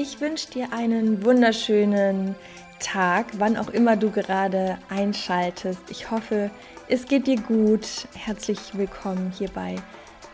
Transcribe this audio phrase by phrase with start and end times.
[0.00, 2.36] Ich wünsche dir einen wunderschönen
[2.78, 5.80] Tag, wann auch immer du gerade einschaltest.
[5.90, 6.52] Ich hoffe,
[6.88, 8.06] es geht dir gut.
[8.14, 9.74] Herzlich willkommen hier bei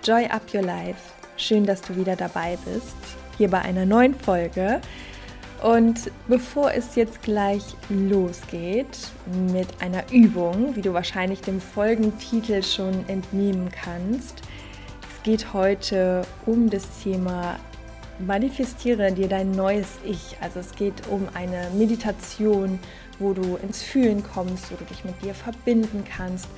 [0.04, 1.00] Joy Up Your Life.
[1.38, 2.94] Schön, dass du wieder dabei bist,
[3.38, 4.82] hier bei einer neuen Folge.
[5.62, 8.98] Und bevor es jetzt gleich losgeht
[9.50, 14.42] mit einer Übung, wie du wahrscheinlich dem Folgentitel schon entnehmen kannst,
[15.10, 17.56] es geht heute um das Thema
[18.18, 20.36] Manifestiere dir dein neues Ich.
[20.40, 22.78] Also es geht um eine Meditation,
[23.18, 26.48] wo du ins Fühlen kommst, wo du dich mit dir verbinden kannst.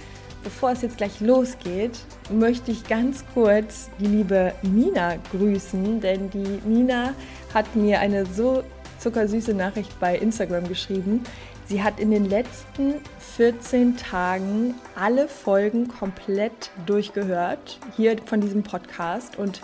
[0.44, 1.98] Bevor es jetzt gleich losgeht,
[2.30, 7.14] möchte ich ganz kurz die liebe Nina grüßen, denn die Nina
[7.52, 8.62] hat mir eine so
[8.98, 11.24] zuckersüße Nachricht bei Instagram geschrieben.
[11.66, 12.94] Sie hat in den letzten
[13.36, 19.62] 14 Tagen alle Folgen komplett durchgehört, hier von diesem Podcast und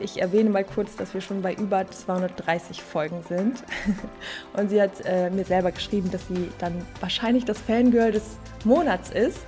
[0.00, 3.62] ich erwähne mal kurz, dass wir schon bei über 230 Folgen sind.
[4.56, 8.24] Und sie hat äh, mir selber geschrieben, dass sie dann wahrscheinlich das Fangirl des
[8.64, 9.38] Monats ist.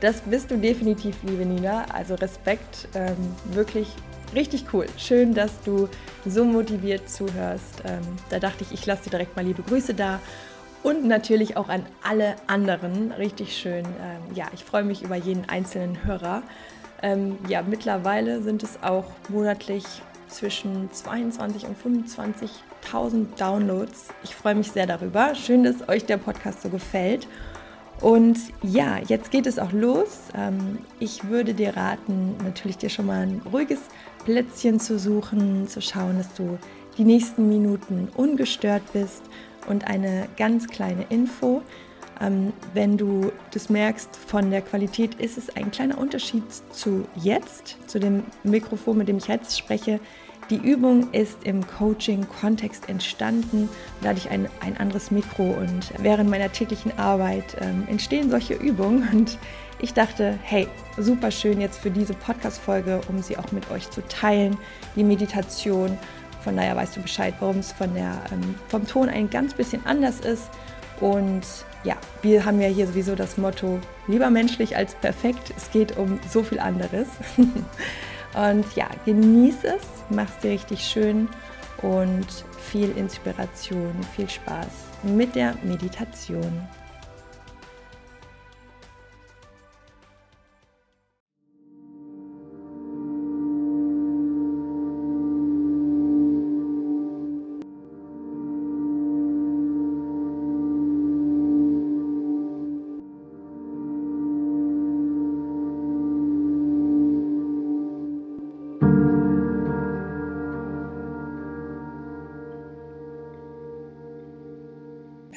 [0.00, 1.86] Das bist du definitiv, liebe Nina.
[1.92, 3.16] Also Respekt, ähm,
[3.52, 3.88] wirklich
[4.34, 4.86] richtig cool.
[4.96, 5.88] Schön, dass du
[6.26, 7.82] so motiviert zuhörst.
[7.84, 10.20] Ähm, da dachte ich, ich lasse dir direkt mal liebe Grüße da.
[10.82, 13.12] Und natürlich auch an alle anderen.
[13.12, 13.84] Richtig schön.
[13.84, 16.42] Ähm, ja, ich freue mich über jeden einzelnen Hörer.
[17.04, 19.84] Ähm, ja, mittlerweile sind es auch monatlich
[20.28, 24.08] zwischen 22 und 25.000 Downloads.
[24.22, 25.34] Ich freue mich sehr darüber.
[25.34, 27.28] Schön, dass euch der Podcast so gefällt.
[28.00, 30.30] Und ja, jetzt geht es auch los.
[30.34, 33.80] Ähm, ich würde dir raten, natürlich dir schon mal ein ruhiges
[34.24, 36.58] Plätzchen zu suchen, zu schauen, dass du
[36.96, 39.24] die nächsten Minuten ungestört bist.
[39.68, 41.60] Und eine ganz kleine Info.
[42.20, 47.76] Ähm, wenn du das merkst, von der Qualität ist es ein kleiner Unterschied zu jetzt,
[47.86, 50.00] zu dem Mikrofon, mit dem ich jetzt spreche.
[50.50, 53.68] Die Übung ist im Coaching-Kontext entstanden.
[54.02, 58.52] Da hatte ich ein, ein anderes Mikro und während meiner täglichen Arbeit ähm, entstehen solche
[58.54, 59.08] Übungen.
[59.10, 59.38] Und
[59.80, 60.68] ich dachte, hey,
[60.98, 64.58] super schön jetzt für diese Podcast-Folge, um sie auch mit euch zu teilen,
[64.96, 65.96] die Meditation.
[66.42, 69.84] Von daher weißt du Bescheid, warum es von der, ähm, vom Ton ein ganz bisschen
[69.86, 70.50] anders ist.
[71.00, 71.42] Und
[71.84, 73.78] ja, wir haben ja hier sowieso das Motto,
[74.08, 75.52] lieber menschlich als perfekt.
[75.56, 77.06] Es geht um so viel anderes.
[77.36, 81.28] und ja, genieße es, mach es dir richtig schön
[81.82, 82.26] und
[82.58, 84.68] viel Inspiration, viel Spaß
[85.02, 86.66] mit der Meditation.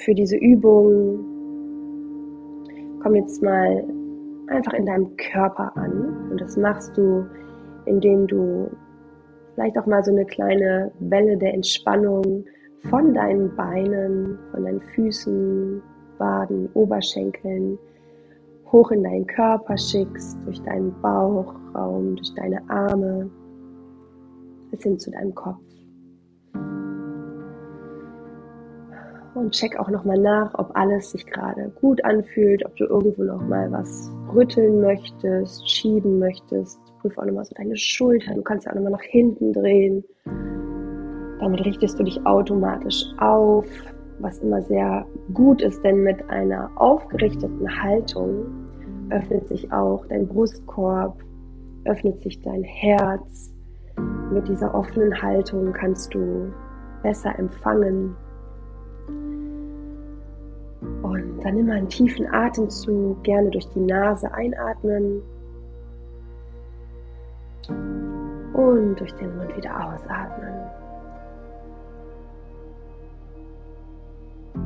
[0.07, 1.19] Für diese Übung
[3.03, 3.83] komm jetzt mal
[4.47, 6.29] einfach in deinem Körper an.
[6.31, 7.25] Und das machst du,
[7.83, 8.71] indem du
[9.53, 12.45] vielleicht auch mal so eine kleine Welle der Entspannung
[12.89, 15.81] von deinen Beinen, von deinen Füßen,
[16.19, 17.77] Waden, Oberschenkeln
[18.71, 23.29] hoch in deinen Körper schickst, durch deinen Bauchraum, durch deine Arme
[24.71, 25.66] bis hin zu deinem Kopf.
[29.37, 33.71] Und check auch nochmal nach, ob alles sich gerade gut anfühlt, ob du irgendwo nochmal
[33.71, 36.79] was rütteln möchtest, schieben möchtest.
[36.99, 38.37] Prüf auch nochmal so deine Schultern.
[38.37, 40.03] Du kannst ja auch nochmal nach hinten drehen.
[41.39, 43.65] Damit richtest du dich automatisch auf,
[44.19, 48.45] was immer sehr gut ist, denn mit einer aufgerichteten Haltung
[49.11, 51.21] öffnet sich auch dein Brustkorb,
[51.85, 53.53] öffnet sich dein Herz.
[54.31, 56.51] Mit dieser offenen Haltung kannst du
[57.03, 58.15] besser empfangen,
[61.43, 65.21] dann nimm einen tiefen Atemzug, gerne durch die Nase einatmen
[68.53, 70.53] und durch den Mund wieder ausatmen.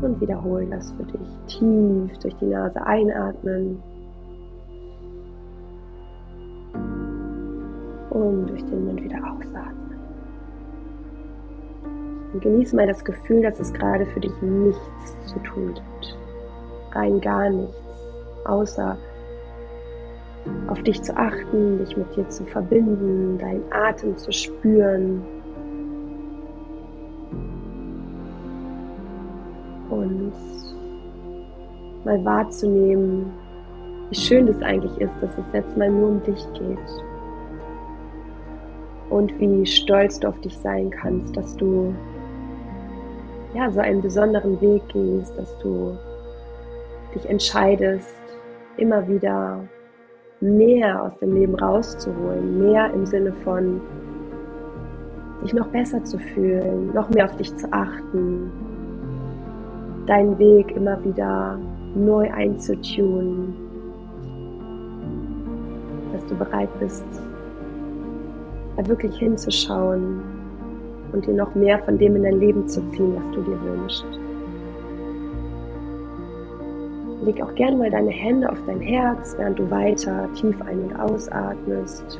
[0.02, 1.30] Und wiederholen das für dich.
[1.48, 3.82] Tief durch die Nase einatmen.
[8.10, 10.00] Und durch den Mund wieder ausatmen.
[12.34, 16.21] Und genieße mal das Gefühl, dass es gerade für dich nichts zu tun gibt.
[16.94, 17.76] Rein gar nichts,
[18.46, 18.98] außer
[20.68, 25.22] auf dich zu achten, dich mit dir zu verbinden, deinen Atem zu spüren.
[29.90, 30.34] Und
[32.06, 33.32] mal wahrzunehmen,
[34.10, 36.80] wie schön das eigentlich ist, dass es jetzt mal nur um dich geht.
[39.10, 41.94] Und wie stolz du auf dich sein kannst, dass du
[43.54, 45.98] ja, so einen besonderen Weg gehst, dass du
[47.14, 48.16] dich entscheidest,
[48.78, 49.60] immer wieder
[50.40, 53.80] mehr aus dem Leben rauszuholen, mehr im Sinne von
[55.44, 58.52] dich noch besser zu fühlen, noch mehr auf dich zu achten,
[60.08, 61.60] deinen Weg immer wieder
[61.96, 63.54] neu einzutunen,
[66.14, 67.06] dass du bereit bist,
[68.78, 70.22] da wirklich hinzuschauen
[71.12, 74.21] und dir noch mehr von dem in dein Leben zu ziehen, was du dir wünschst.
[77.22, 81.00] Leg auch gerne mal deine Hände auf dein Herz, während du weiter tief ein- und
[81.00, 82.20] ausatmest.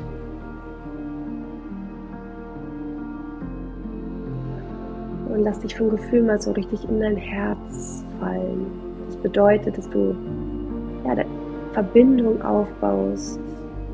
[5.28, 8.66] Und lass dich vom Gefühl mal so richtig in dein Herz fallen.
[9.06, 10.14] Das bedeutet, dass du
[11.04, 11.16] ja,
[11.72, 13.40] Verbindung aufbaust.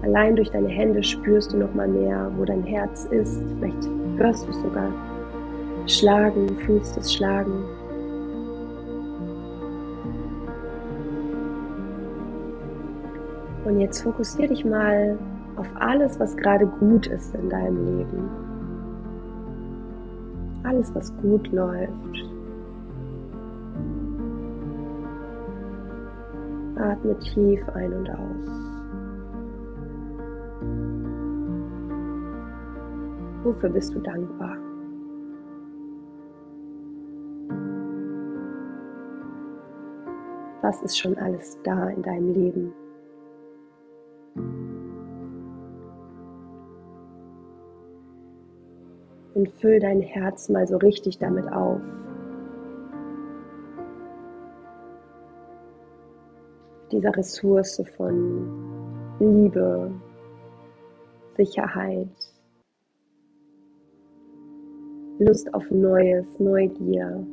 [0.02, 3.40] Allein durch deine Hände spürst du noch mal mehr, wo dein Herz ist.
[3.58, 3.88] Vielleicht
[4.18, 4.92] hörst du es sogar
[5.86, 7.64] schlagen, fühlst es schlagen.
[13.68, 15.18] Und jetzt fokussiere dich mal
[15.56, 18.30] auf alles, was gerade gut ist in deinem Leben.
[20.62, 21.92] Alles, was gut läuft.
[26.76, 28.48] Atme tief ein und aus.
[33.44, 34.56] Wofür bist du dankbar?
[40.62, 42.72] Was ist schon alles da in deinem Leben?
[49.38, 51.80] Und füll dein Herz mal so richtig damit auf.
[56.90, 59.92] Dieser Ressource von Liebe,
[61.36, 62.08] Sicherheit,
[65.20, 67.24] Lust auf Neues, Neugier.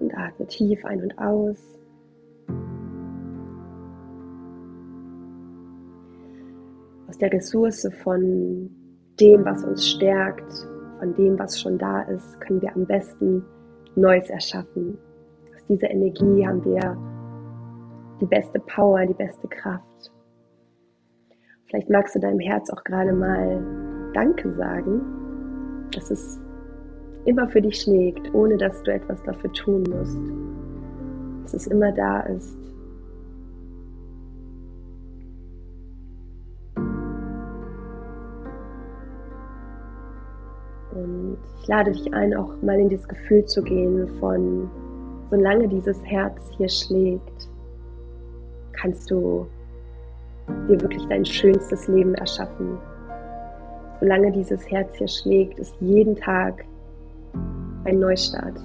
[0.00, 1.81] Und atme tief ein und aus.
[7.22, 8.68] Der Ressource von
[9.20, 10.52] dem, was uns stärkt,
[10.98, 13.44] von dem, was schon da ist, können wir am besten
[13.94, 14.98] Neues erschaffen.
[15.54, 16.96] Aus dieser Energie haben wir
[18.20, 20.12] die beste Power, die beste Kraft.
[21.66, 25.00] Vielleicht magst du deinem Herz auch gerade mal Danke sagen,
[25.92, 26.40] dass es
[27.24, 30.18] immer für dich schlägt, ohne dass du etwas dafür tun musst.
[31.44, 32.58] Dass es immer da ist,
[40.94, 44.70] Und ich lade dich ein, auch mal in dieses Gefühl zu gehen von,
[45.30, 47.48] solange dieses Herz hier schlägt,
[48.72, 49.46] kannst du
[50.68, 52.78] dir wirklich dein schönstes Leben erschaffen.
[54.00, 56.64] Solange dieses Herz hier schlägt, ist jeden Tag
[57.84, 58.58] ein Neustart.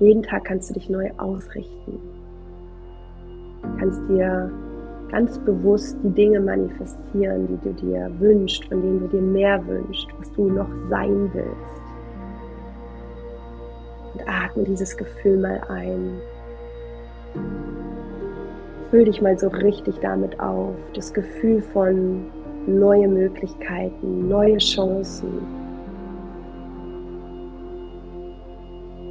[0.00, 1.98] Jeden Tag kannst du dich neu ausrichten.
[3.78, 4.50] Kannst dir
[5.10, 10.08] ganz bewusst die Dinge manifestieren, die du dir wünschst, von denen du dir mehr wünschst,
[10.18, 11.82] was du noch sein willst.
[14.14, 16.18] Und atme dieses Gefühl mal ein.
[18.90, 20.74] Füll dich mal so richtig damit auf.
[20.94, 22.26] Das Gefühl von
[22.66, 25.28] neue Möglichkeiten, neue Chancen.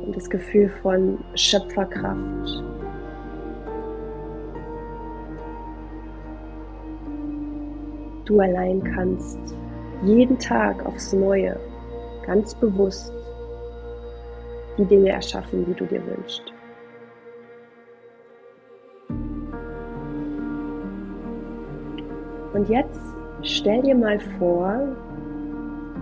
[0.06, 2.64] Und das Gefühl von Schöpferkraft,
[8.26, 9.40] Du allein kannst
[10.04, 11.60] jeden Tag aufs Neue
[12.26, 13.14] ganz bewusst
[14.78, 16.52] die Dinge erschaffen, die du dir wünschst.
[22.54, 23.00] Und jetzt
[23.44, 24.80] stell dir mal vor,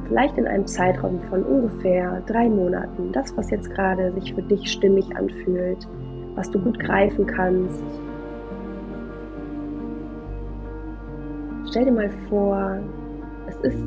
[0.08, 4.72] vielleicht in einem Zeitraum von ungefähr drei Monaten, das, was jetzt gerade sich für dich
[4.72, 5.88] stimmig anfühlt,
[6.36, 7.84] was du gut greifen kannst,
[11.74, 12.77] stell dir mal vor,
[13.48, 13.84] es ist,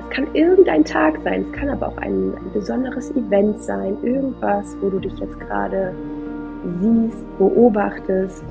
[0.00, 4.76] es kann irgendein Tag sein, es kann aber auch ein, ein besonderes Event sein, irgendwas,
[4.82, 5.94] wo du dich jetzt gerade
[6.78, 8.44] siehst, beobachtest.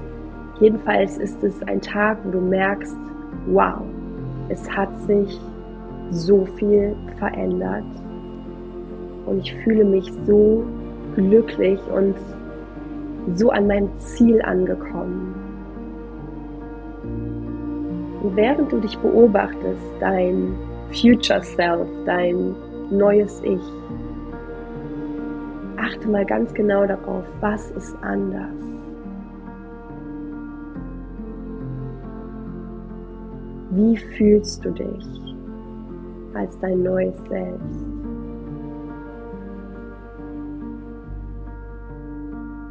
[0.59, 2.97] Jedenfalls ist es ein Tag, wo du merkst,
[3.45, 3.83] wow,
[4.49, 5.39] es hat sich
[6.09, 7.85] so viel verändert
[9.27, 10.63] und ich fühle mich so
[11.15, 12.15] glücklich und
[13.35, 15.28] so an meinem Ziel angekommen.
[18.21, 20.53] Und während du dich beobachtest, dein
[20.91, 22.55] Future Self, dein
[22.89, 23.61] neues Ich,
[25.77, 28.53] achte mal ganz genau darauf, was ist anders.
[33.71, 35.35] Wie fühlst du dich
[36.33, 37.85] als dein neues Selbst?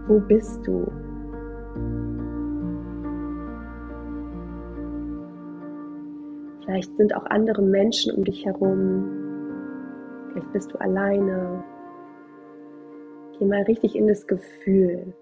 [0.08, 0.90] Wo bist du?
[6.68, 9.08] Vielleicht sind auch andere Menschen um dich herum.
[10.28, 11.64] Vielleicht bist du alleine.
[13.38, 15.14] Geh mal richtig in das Gefühl.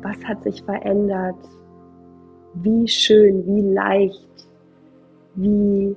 [0.00, 1.34] Was hat sich verändert?
[2.54, 4.48] Wie schön, wie leicht,
[5.34, 5.96] wie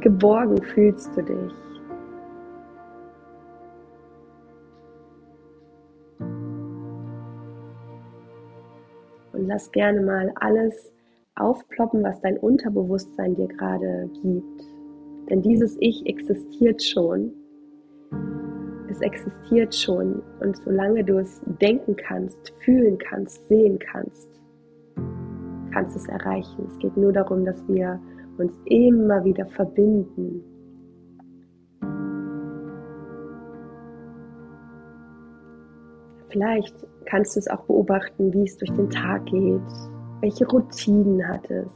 [0.00, 1.52] geborgen fühlst du dich?
[9.32, 10.95] Und lass gerne mal alles
[11.36, 14.64] aufploppen, was dein Unterbewusstsein dir gerade gibt.
[15.30, 17.32] Denn dieses Ich existiert schon.
[18.88, 20.22] Es existiert schon.
[20.40, 24.28] Und solange du es denken kannst, fühlen kannst, sehen kannst,
[25.72, 26.66] kannst du es erreichen.
[26.68, 28.00] Es geht nur darum, dass wir
[28.38, 30.42] uns immer wieder verbinden.
[36.28, 39.62] Vielleicht kannst du es auch beobachten, wie es durch den Tag geht,
[40.20, 41.68] welche Routinen hat es?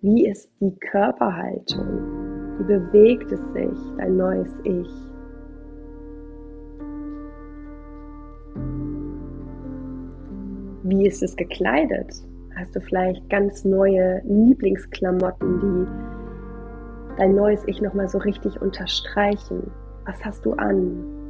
[0.00, 2.58] Wie ist die Körperhaltung?
[2.58, 4.88] Wie bewegt es sich, dein neues Ich?
[10.84, 12.12] Wie ist es gekleidet?
[12.56, 19.70] Hast du vielleicht ganz neue Lieblingsklamotten, die dein neues Ich nochmal so richtig unterstreichen?
[20.04, 21.21] Was hast du an?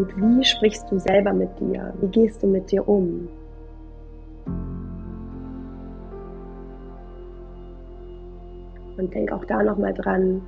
[0.00, 1.92] Und wie sprichst du selber mit dir?
[2.00, 3.28] Wie gehst du mit dir um?
[8.96, 10.40] Und denk auch da nochmal dran,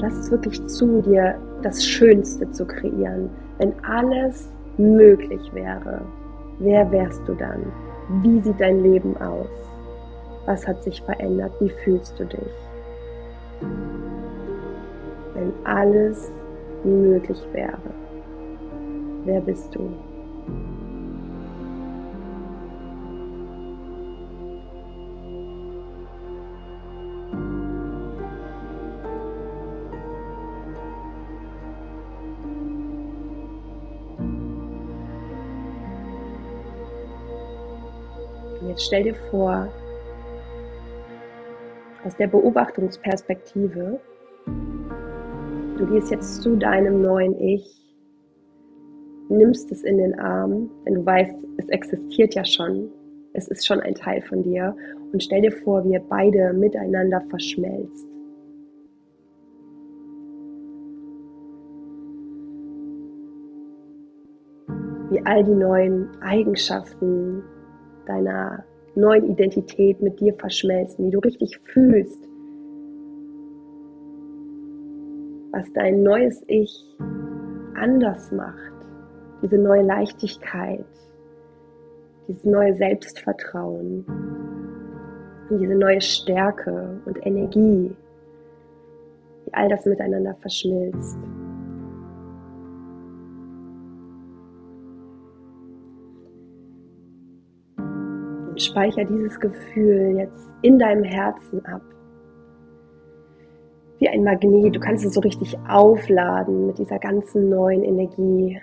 [0.00, 3.30] lass es wirklich zu, dir das Schönste zu kreieren.
[3.58, 6.00] Wenn alles möglich wäre,
[6.58, 7.62] wer wärst du dann?
[8.22, 9.46] Wie sieht dein Leben aus?
[10.46, 11.52] Was hat sich verändert?
[11.60, 12.40] Wie fühlst du dich?
[15.34, 16.32] Wenn alles
[16.82, 17.78] möglich wäre.
[19.28, 19.90] Wer bist du?
[38.66, 39.68] jetzt stell dir vor,
[42.02, 44.00] aus der Beobachtungsperspektive,
[45.76, 47.87] du gehst jetzt zu deinem neuen Ich
[49.28, 52.90] nimmst es in den Arm, denn du weißt, es existiert ja schon,
[53.32, 54.74] es ist schon ein Teil von dir.
[55.12, 58.06] Und stell dir vor, wie ihr beide miteinander verschmelzt.
[65.10, 67.42] Wie all die neuen Eigenschaften
[68.06, 72.28] deiner neuen Identität mit dir verschmelzen, wie du richtig fühlst,
[75.52, 76.84] was dein neues Ich
[77.74, 78.77] anders macht
[79.42, 80.84] diese neue Leichtigkeit,
[82.26, 84.04] dieses neue Selbstvertrauen
[85.50, 87.94] und diese neue Stärke und Energie,
[89.44, 91.18] wie all das miteinander verschmilzt.
[97.76, 101.82] Und speicher dieses Gefühl jetzt in deinem Herzen ab
[103.98, 104.74] wie ein Magnet.
[104.74, 108.60] Du kannst es so richtig aufladen mit dieser ganzen neuen Energie.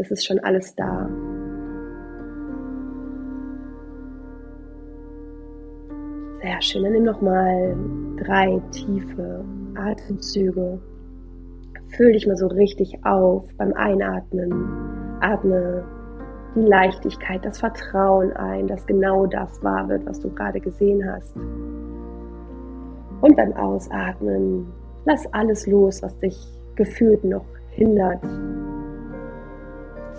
[0.00, 1.08] Es ist schon alles da.
[6.40, 6.84] Sehr schön.
[6.84, 7.76] Dann nimm nochmal
[8.16, 10.78] drei tiefe Atemzüge.
[11.96, 14.52] Füll dich mal so richtig auf beim Einatmen.
[15.20, 15.84] Atme
[16.54, 21.36] die Leichtigkeit, das Vertrauen ein, dass genau das wahr wird, was du gerade gesehen hast.
[23.20, 24.72] Und beim Ausatmen
[25.04, 26.38] lass alles los, was dich
[26.76, 28.22] gefühlt noch hindert,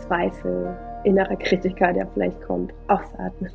[0.09, 2.73] Zweifel, innerer Kritiker, der vielleicht kommt.
[2.87, 3.51] Ausatmen.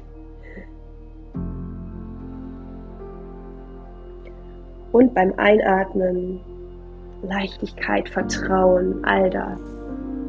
[4.93, 6.41] Und beim Einatmen
[7.23, 9.59] Leichtigkeit, Vertrauen, all das.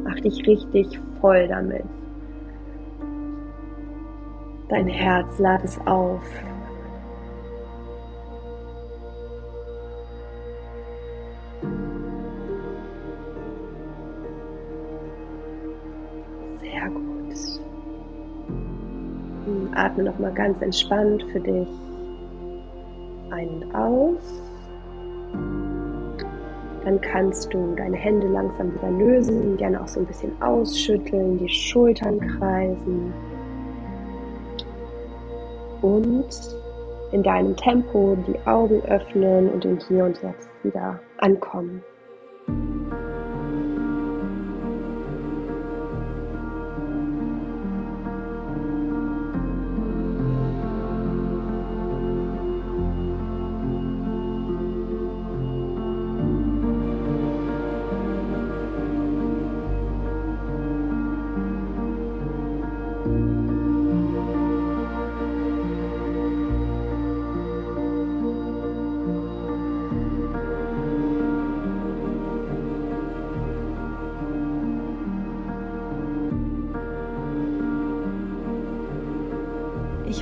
[0.04, 1.84] Mach dich richtig voll damit.
[4.70, 6.24] Dein Herz lad es auf.
[19.76, 21.68] Atme nochmal ganz entspannt für dich
[23.32, 24.42] ein und aus.
[26.86, 31.50] dann kannst du deine Hände langsam wieder lösen, gerne auch so ein bisschen ausschütteln, die
[31.50, 33.12] Schultern kreisen
[35.82, 36.28] und
[37.12, 41.84] in deinem Tempo die Augen öffnen und im Hier und Jetzt wieder ankommen.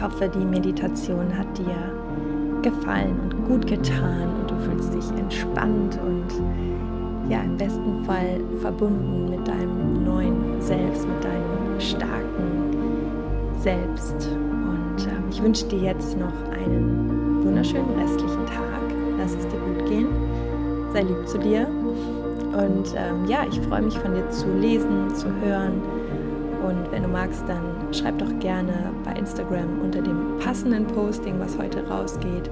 [0.03, 7.31] Hoffe, die Meditation hat dir gefallen und gut getan und du fühlst dich entspannt und
[7.31, 14.29] ja, im besten Fall verbunden mit deinem neuen Selbst, mit deinem starken Selbst.
[14.29, 18.81] Und ähm, ich wünsche dir jetzt noch einen wunderschönen restlichen Tag.
[19.17, 20.07] Lass es dir gut gehen.
[20.91, 21.67] Sei lieb zu dir.
[21.67, 25.81] Und ähm, ja, ich freue mich von dir zu lesen, zu hören.
[26.62, 28.73] Und wenn du magst, dann schreib doch gerne
[29.03, 32.50] bei Instagram unter dem passenden Posting, was heute rausgeht,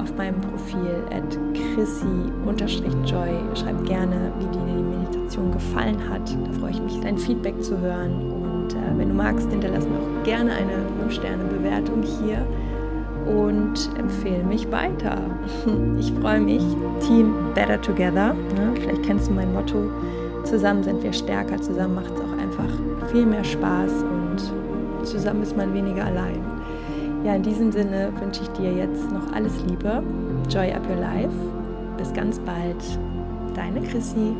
[0.00, 1.38] auf meinem Profil at
[1.74, 3.30] chrissy-joy.
[3.54, 6.22] Schreib gerne, wie dir die Meditation gefallen hat.
[6.46, 8.32] Da freue ich mich, dein Feedback zu hören.
[8.32, 10.72] Und äh, wenn du magst, hinterlass mir auch gerne eine
[11.04, 12.46] 5-Sterne-Bewertung hier
[13.26, 15.18] und empfehle mich weiter.
[15.98, 16.62] Ich freue mich.
[17.00, 18.34] Team Better Together.
[18.34, 18.72] Ne?
[18.74, 19.90] Vielleicht kennst du mein Motto.
[20.44, 24.27] Zusammen sind wir stärker, zusammen macht es auch einfach viel mehr Spaß und
[25.10, 26.42] zusammen ist man weniger allein.
[27.24, 30.02] Ja, in diesem Sinne wünsche ich dir jetzt noch alles Liebe.
[30.48, 31.34] Joy up your life.
[31.96, 32.76] Bis ganz bald.
[33.54, 34.36] Deine Chrissy.